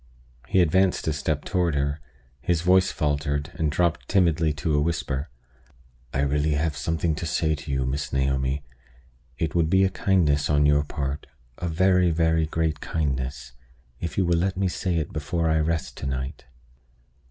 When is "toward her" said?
1.45-1.99